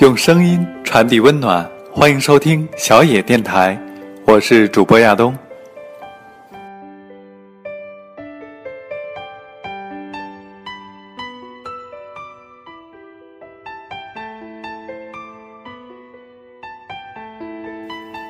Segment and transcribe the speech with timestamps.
[0.00, 3.76] 用声音传递温暖，欢迎收听小野电台，
[4.24, 5.36] 我是主播亚东。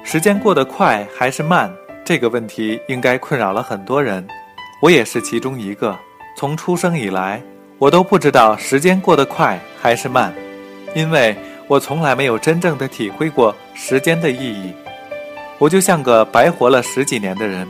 [0.02, 1.70] 时间过得快还是慢？
[2.02, 4.26] 这个问题应该困扰了很多人，
[4.80, 5.94] 我也是其中一个。
[6.34, 7.42] 从出生以来，
[7.78, 10.32] 我都不知道时间过得快还是慢，
[10.94, 11.36] 因为。
[11.68, 14.72] 我从来没有真正的体会过时间的意义，
[15.58, 17.68] 我就像个白活了十几年的人，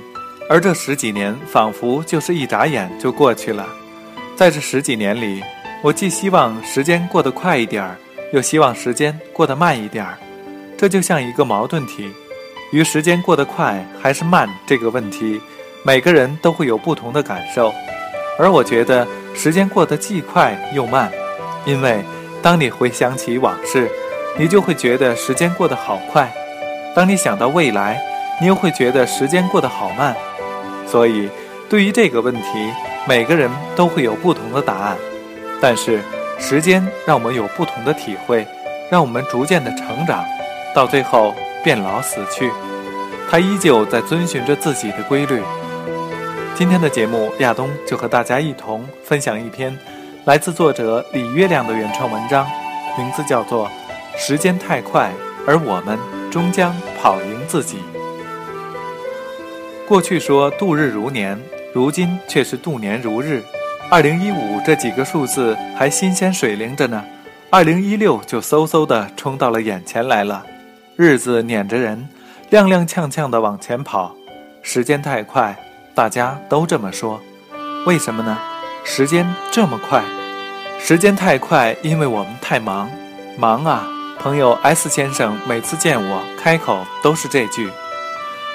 [0.49, 3.67] 而这十几年仿佛就是一眨眼就过去了。
[4.37, 5.43] 在这十几年里，
[5.83, 7.97] 我既希望时间过得快一点儿，
[8.33, 10.17] 又希望时间过得慢一点儿，
[10.77, 12.09] 这就像一个矛盾体。
[12.71, 15.41] 与时间过得快还是慢这个问题，
[15.83, 17.75] 每个人都会有不同的感受，
[18.39, 21.11] 而我觉得时间过得既快又慢，
[21.67, 22.01] 因为。
[22.43, 23.91] 当你回想起往事，
[24.37, 26.27] 你就会觉得时间过得好快；
[26.95, 28.01] 当你想到未来，
[28.41, 30.15] 你又会觉得时间过得好慢。
[30.87, 31.29] 所以，
[31.69, 32.43] 对于这个问题，
[33.07, 34.97] 每个人都会有不同的答案。
[35.61, 36.01] 但是，
[36.39, 38.47] 时间让我们有不同的体会，
[38.89, 40.25] 让我们逐渐的成长，
[40.73, 42.51] 到最后变老死去，
[43.29, 45.43] 它依旧在遵循着自己的规律。
[46.55, 49.77] 今天的节目，亚东就和大家一同分享一篇。
[50.25, 52.47] 来自作者李月亮的原创文章，
[52.99, 53.67] 名字叫做
[54.19, 55.11] 《时间太快，
[55.47, 55.99] 而我们
[56.31, 57.77] 终将跑赢自己》。
[59.87, 61.41] 过去说度日如年，
[61.73, 63.43] 如今却是度年如日。
[63.91, 67.03] 二零一五这几个数字还新鲜水灵着呢，
[67.49, 70.45] 二零一六就嗖嗖的冲到了眼前来了。
[70.95, 72.07] 日子撵着人，
[72.51, 74.15] 踉踉跄跄的往前跑，
[74.61, 75.57] 时间太快，
[75.95, 77.19] 大家都这么说。
[77.87, 78.37] 为什么呢？
[78.91, 80.03] 时间这么快。
[80.81, 82.91] 时间太快，因为我们太忙，
[83.37, 83.87] 忙啊！
[84.19, 87.71] 朋友 S 先生每次见我开口都是这句。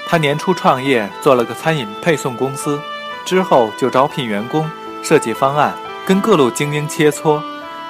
[0.07, 2.81] 他年初创业，做了个餐饮配送公司，
[3.23, 4.67] 之后就招聘员工、
[5.03, 5.71] 设计方案、
[6.03, 7.39] 跟各路精英切磋、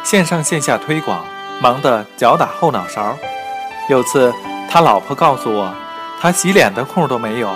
[0.03, 1.25] 线上线下推广，
[1.61, 3.17] 忙得脚打后脑勺。
[3.87, 4.33] 有次
[4.69, 5.73] 他老婆告诉我，
[6.19, 7.49] 他洗脸的空都没有，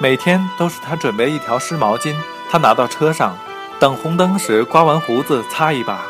[0.00, 2.12] 每天都是他准备一条湿毛巾，
[2.50, 3.38] 他拿到车上，
[3.82, 6.02] 等红灯时刮完胡子擦一把。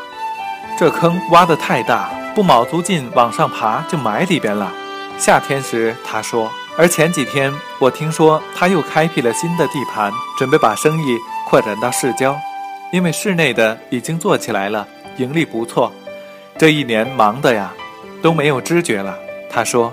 [0.77, 4.71] 这坑挖得太大，不卯足劲往上爬就埋里边了。
[5.17, 11.17] 夏天时他说，而前几天我听说他又开辟了新的地盘，准备把生意
[11.47, 12.37] 扩展到市郊，
[12.91, 15.91] 因为市内的已经做起来了，盈利不错。
[16.59, 17.73] 这一年忙的呀，
[18.21, 19.17] 都没有知觉了。
[19.49, 19.91] 他说，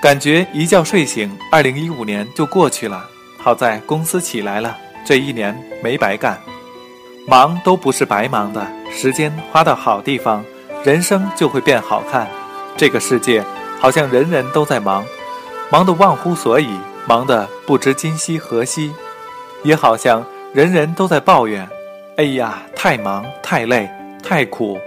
[0.00, 3.04] 感觉一觉睡醒，二零一五年就过去了。
[3.36, 6.38] 好在公司起来了，这一年没白干。
[7.26, 10.44] 忙都不是白忙的，时间花到好地方，
[10.82, 12.26] 人生就会变好看。
[12.76, 13.44] 这个世界
[13.78, 15.04] 好像人人都在忙，
[15.70, 16.68] 忙得忘乎所以，
[17.06, 18.90] 忙得不知今夕何夕；
[19.62, 21.68] 也好像人人都在抱怨
[22.16, 23.88] ：“哎呀，太忙、太累、
[24.22, 24.78] 太苦。”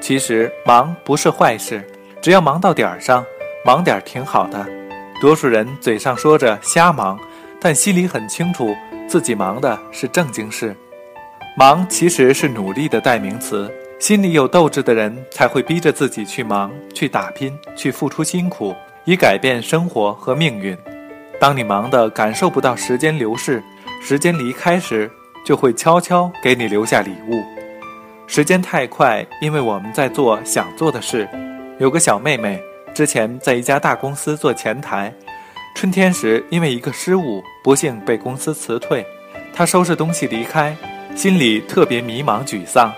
[0.00, 1.82] 其实忙不是坏事，
[2.20, 3.24] 只要忙到点儿上，
[3.64, 4.64] 忙点儿挺好的。
[5.20, 7.18] 多数人嘴上说着瞎忙，
[7.58, 8.76] 但心里很清楚
[9.08, 10.76] 自己忙的是正经事。
[11.56, 20.76] 忙其实是努力的代名词，心里有斗志的人才会逼着自己去忙、去打拼、去付出辛苦，以改变生活和命运。
[21.38, 23.62] 当你忙得感受不到时间流逝、
[24.02, 25.08] 时间离开时，
[25.46, 27.40] 就会悄悄给你留下礼物。
[28.26, 31.28] 时间太快，因为我们在做想做的事。
[31.78, 32.60] 有个小妹妹，
[32.92, 35.14] 之前在一家大公司做前台，
[35.76, 39.06] 春天时因为一个失误，不幸被公司辞退。
[39.52, 40.76] 她收拾东西离开。
[41.14, 42.92] 心里特别迷茫沮丧，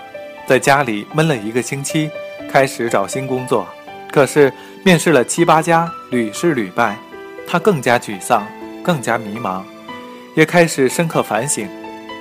[0.47, 2.09] 在家里闷了一个星期，
[2.51, 3.65] 开始找新工作，
[4.11, 4.51] 可是
[4.83, 6.97] 面试了七八家，屡试屡败，
[7.47, 8.45] 他更加沮丧，
[8.83, 9.61] 更加迷茫，
[10.35, 11.69] 也开始深刻反省，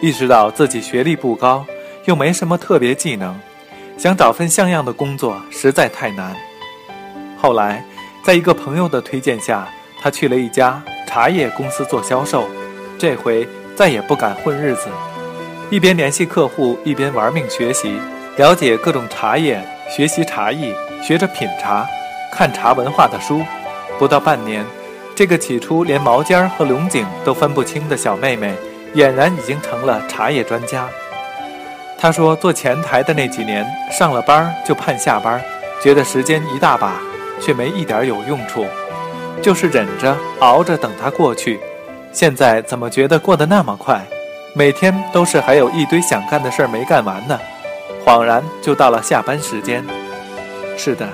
[0.02, 1.64] 意识到自己学历不高，
[2.04, 3.34] 又没什么特别技能，
[3.96, 6.37] 想找份像样的工作实在太难。
[7.38, 7.82] 后来，
[8.22, 9.66] 在一个朋友的推荐下，
[10.00, 12.46] 他去了一家茶叶公司做销售，
[12.98, 14.88] 这回再也不敢混日子。
[15.68, 18.00] 一边联系客户，一边玩命学习，
[18.36, 19.60] 了解各种茶叶，
[19.90, 20.72] 学习茶艺，
[21.02, 21.84] 学着品茶，
[22.32, 23.42] 看茶文化的书。
[23.98, 24.64] 不到半年，
[25.16, 28.54] 这个起初连毛尖儿和龙井都分不清的小妹妹，
[28.94, 30.88] 俨然已经成了茶叶专家。
[31.98, 35.42] 她说，做前台的那几年，上了班就盼下班，
[35.82, 36.92] 觉得时间一大把，
[37.40, 38.64] 却没一点有用处，
[39.42, 41.58] 就是忍着熬着等它过去。
[42.12, 44.06] 现在怎么觉得过得那么快？
[44.56, 47.38] 每天都是还有一堆想干的事儿没干完呢，
[48.06, 49.85] 恍然就到了下班时间。
[50.79, 51.06] 是的，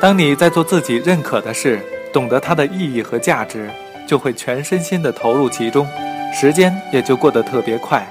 [0.00, 1.84] 当你在做自己认可的事，
[2.14, 3.68] 懂得它的意义和价值，
[4.06, 5.86] 就会全身心的投入其中，
[6.32, 8.10] 时间也就过得特别快。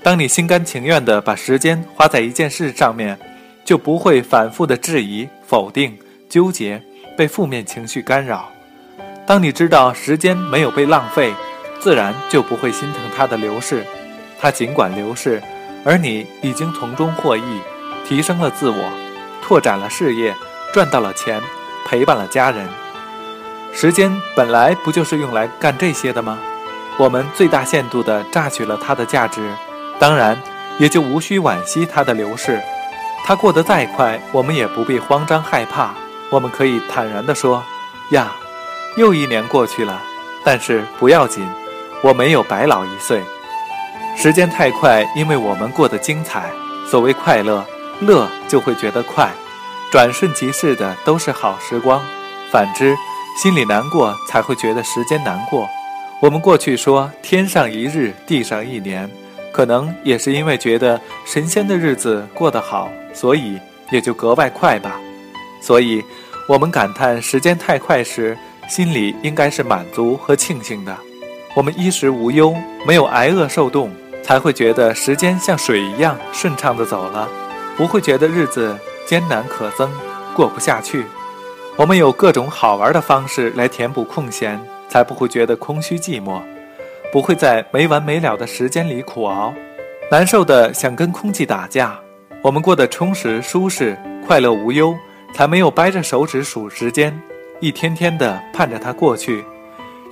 [0.00, 3.18] 当你心甘情愿的把时间花在一件事上面，
[3.64, 5.98] 就不会反复的质疑、否定、
[6.28, 6.80] 纠结，
[7.16, 8.48] 被负面情绪干扰。
[9.26, 11.34] 当你知道时间没有被浪费，
[11.82, 13.84] 自然就不会心疼它的流逝。
[14.40, 15.42] 它尽管流逝，
[15.84, 17.60] 而你已经从中获益，
[18.06, 18.76] 提升了自我，
[19.42, 20.32] 拓展了事业，
[20.72, 21.40] 赚到了钱，
[21.84, 22.68] 陪伴了家人。
[23.72, 26.38] 时间本来不就是用来干这些的吗？
[26.98, 29.40] 我们最大限度地榨取了它的价值，
[29.98, 30.40] 当然
[30.78, 32.60] 也就无需惋惜它的流逝。
[33.24, 35.94] 它过得再快，我们也不必慌张害怕。
[36.30, 37.62] 我们可以坦然地说
[38.12, 38.32] ：“呀，
[38.96, 40.00] 又一年过去了，
[40.44, 41.48] 但是不要紧，
[42.02, 43.22] 我没有白老一岁。”
[44.14, 46.50] 时间太快，因为我们过得精彩。
[46.90, 47.64] 所谓快乐，
[48.00, 49.30] 乐就会觉得快，
[49.90, 52.02] 转瞬即逝的都是好时光。
[52.50, 52.94] 反之，
[53.40, 55.66] 心里难过才会觉得时间难过。
[56.20, 59.10] 我们过去说“天上一日，地上一年”，
[59.50, 63.58] 可能也是因为觉得神仙的日子过得好，所以
[63.90, 65.00] 也就格外快吧。
[65.62, 66.04] 所以，
[66.46, 68.36] 我们感叹时间太快时，
[68.68, 70.94] 心里应该是满足和庆幸的。
[71.54, 72.54] 我们衣食无忧，
[72.86, 73.90] 没有挨饿受冻。
[74.22, 77.28] 才会觉得时间像水一样顺畅地走了，
[77.76, 79.88] 不会觉得日子艰难可憎，
[80.32, 81.04] 过不下去。
[81.76, 86.40] 我们有各种好玩的方式来填补空闲，才不会觉得空虚寂寞，
[87.12, 89.52] 不会在没完没了的时间里苦熬，
[90.08, 91.98] 难受的想跟空气打架。
[92.42, 94.94] 我们过得充实舒适，快乐无忧，
[95.34, 97.20] 才没有掰着手指数时间，
[97.58, 99.44] 一天天的盼着它过去。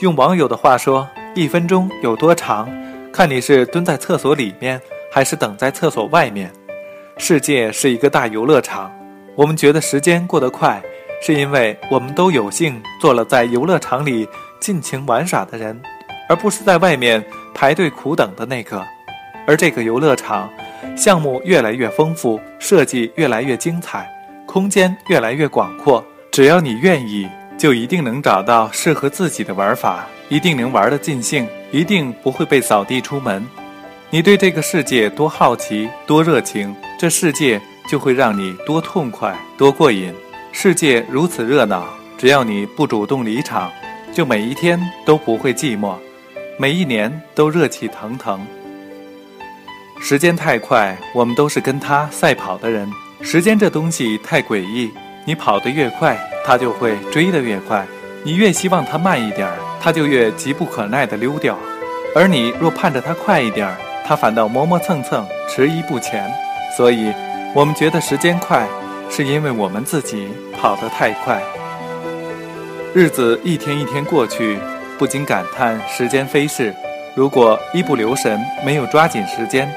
[0.01, 2.69] 用网友的话说，一分钟有多长？
[3.13, 4.81] 看你是蹲在厕所里面，
[5.13, 6.51] 还是等在厕所外面。
[7.19, 8.91] 世界是一个大游乐场，
[9.37, 10.83] 我们觉得时间过得快，
[11.23, 14.29] 是因为我们都有幸做了在游乐场里
[14.59, 15.81] 尽情玩耍的人，
[16.29, 17.25] 而不是在外面
[17.55, 18.85] 排队苦等的那个。
[19.47, 20.51] 而这个游乐场，
[20.97, 24.09] 项目越来越丰富，设计越来越精彩，
[24.47, 26.05] 空间越来越广阔。
[26.33, 30.07] 只要你愿意，就一定能找到适合自己的玩法。
[30.31, 33.45] 一定能玩得尽兴，一定不会被扫地出门。
[34.11, 37.61] 你对这个世界多好奇、多热情，这世界
[37.91, 40.15] 就会让你多痛快、多过瘾。
[40.53, 41.85] 世界如此热闹，
[42.17, 43.73] 只要你不主动离场，
[44.13, 45.97] 就每一天都不会寂寞，
[46.57, 48.41] 每一年都热气腾腾。
[50.01, 52.89] 时间太快，我们都是跟它赛跑的人。
[53.21, 54.91] 时间这东西太诡异，
[55.25, 56.17] 你跑得越快，
[56.47, 57.85] 它就会追得越快。
[58.23, 59.57] 你越希望它慢一点儿。
[59.81, 61.59] 他就越急不可耐地溜掉，
[62.15, 66.31] 而你若盼着他快一点儿，他反倒磨磨蹭蹭，迟疑不前。
[66.77, 67.13] 所以，
[67.55, 68.69] 我们觉得时间快，
[69.11, 71.43] 是因为我们自己跑得太快。
[72.95, 74.59] 日子一天一天过去，
[74.99, 76.75] 不禁感叹时间飞逝。
[77.17, 79.69] 如果一不留神，没有抓紧时间，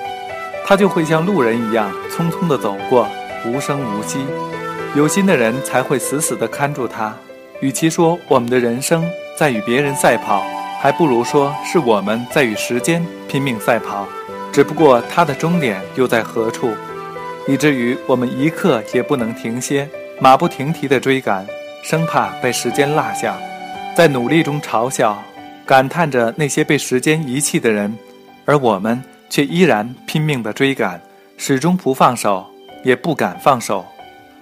[0.65, 3.07] 他就会像路人一样匆匆地走过，
[3.45, 4.19] 无声无息。
[4.95, 7.15] 有心的人才会死死地看住他。
[7.59, 9.03] 与其说我们的人生，
[9.35, 10.43] 在与别人赛跑，
[10.79, 14.07] 还不如说是我们在与时间拼命赛跑。
[14.51, 16.69] 只不过它的终点又在何处，
[17.47, 21.45] 以至于我们一刻也不能停歇，马不停蹄地追赶，
[21.83, 23.35] 生怕被时间落下，
[23.95, 25.17] 在努力中嘲笑、
[25.65, 27.97] 感叹着那些被时间遗弃的人，
[28.45, 31.01] 而我们却依然拼命地追赶，
[31.35, 32.45] 始终不放手，
[32.83, 33.83] 也不敢放手，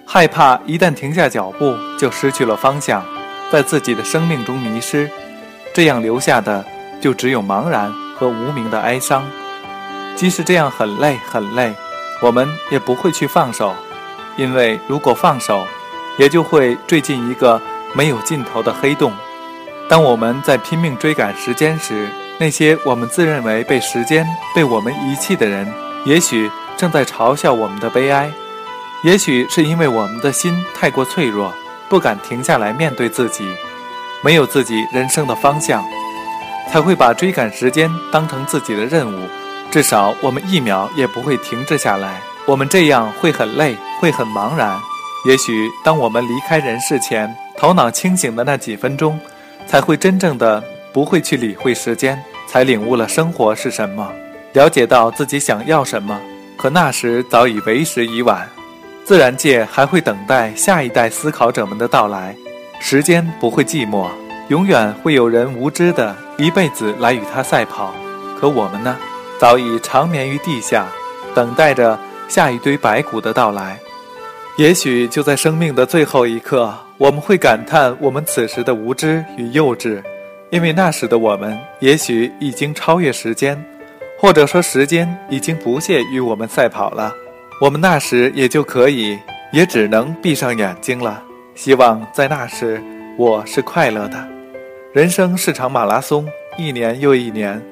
[0.04, 3.02] 害怕一旦停下脚步就失去了方向。
[3.52, 5.10] 在自己的生命中迷失，
[5.74, 6.64] 这样留下的
[7.02, 9.22] 就只有茫然和无名的哀伤。
[10.16, 11.74] 即使这样很累很累，
[12.22, 13.74] 我们也不会去放手，
[14.38, 15.66] 因为如果放手，
[16.16, 17.60] 也就会坠进一个
[17.92, 19.12] 没有尽头的黑洞。
[19.86, 25.70] 当我们在拼命追赶时间时，那些我们自认为被时间、被我们遗弃的人，
[26.06, 28.32] 也许正在嘲笑我们的悲哀，
[29.04, 31.52] 也许是因为我们的心太过脆弱。
[31.92, 33.46] 不敢停下来面对自己，
[34.24, 35.84] 没有自己人生的方向，
[36.70, 39.28] 才会把追赶时间当成自己的任务。
[39.70, 42.18] 至少我们一秒也不会停滞下来。
[42.46, 44.74] 我们这样会很累，会很茫然。
[45.26, 49.20] 也许当我们离开人世前，头脑清醒的那几分钟，
[49.66, 52.18] 才会真正的不会去理会时间，
[52.48, 54.10] 才领悟了生活是什么，
[54.54, 56.18] 了解到自己想要什么。
[56.56, 58.48] 可那时早已为时已晚。
[59.04, 62.34] 自然界还会等待下一代思考者们的到来，
[62.80, 64.08] 时间不会寂寞，
[64.48, 67.92] 永远会有人无知的一辈子来与它赛跑。
[68.38, 68.96] 可我们呢，
[69.40, 70.86] 早已长眠于地下，
[71.34, 73.78] 等待着下一堆白骨的到来。
[74.56, 80.00] 也许就在生命的最后一刻，我们会感叹我们此时的无知与幼稚，
[80.50, 83.62] 因为那时的我们也许已经超越时间，
[84.18, 87.12] 或者说时间已经不屑与我们赛跑了。
[87.62, 89.16] 我们那时也就可以，
[89.52, 91.22] 也只能闭上眼睛了。
[91.54, 92.82] 希望在那时，
[93.16, 94.28] 我是快乐的。
[94.92, 96.28] 人生是场马拉松，
[96.58, 97.62] 一年又一年，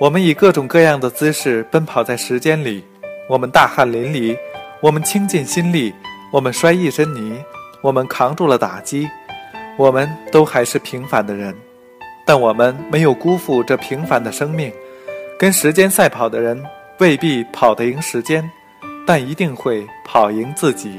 [0.00, 2.84] 我们以各种各样的姿势奔跑在时间里，
[3.28, 4.36] 我们大汗淋漓，
[4.80, 5.94] 我们倾尽心力。
[6.32, 7.40] 我们摔一身泥，
[7.82, 9.08] 我们扛住了打击，
[9.76, 11.54] 我们都还是平凡的人，
[12.26, 14.72] 但我们没有辜负这平凡的生命。
[15.38, 16.60] 跟时间赛跑的人
[16.98, 18.50] 未必跑得赢时间，
[19.06, 20.98] 但一定会跑赢自己。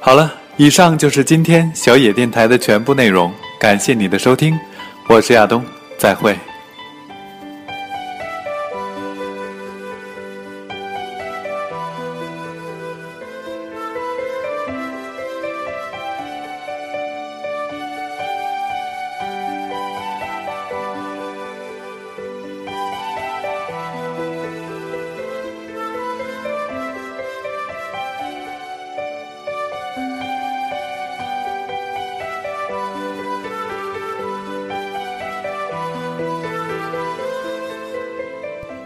[0.00, 3.30] 好了，以上就是今天小野电台的全部内容。
[3.60, 4.58] 感谢你的收听，
[5.06, 5.62] 我是亚东，
[5.98, 6.34] 再会。